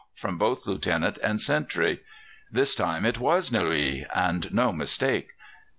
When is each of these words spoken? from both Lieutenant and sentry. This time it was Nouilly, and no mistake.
from 0.15 0.35
both 0.39 0.65
Lieutenant 0.65 1.19
and 1.21 1.39
sentry. 1.39 2.01
This 2.51 2.73
time 2.73 3.05
it 3.05 3.19
was 3.19 3.51
Nouilly, 3.51 4.07
and 4.15 4.51
no 4.51 4.73
mistake. 4.73 5.29